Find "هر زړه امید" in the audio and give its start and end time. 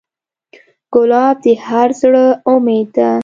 1.65-2.87